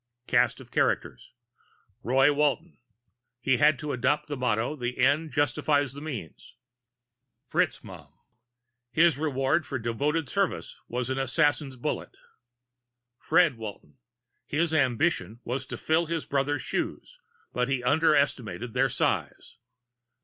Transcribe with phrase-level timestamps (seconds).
[0.25, 1.31] CAST OF CHARACTERS
[2.01, 2.79] ROY WALTON
[3.39, 6.55] He had to adopt the motto the ends justify the means.
[7.51, 8.11] FITZMAUGHAM
[8.91, 12.17] His reward for devoted service was an assassin's bullet.
[13.19, 13.99] FRED WALTON
[14.47, 17.19] His ambition was to fill his brother's shoes
[17.53, 19.57] but he underestimated their size.